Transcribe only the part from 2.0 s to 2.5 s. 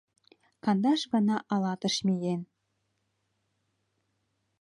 миен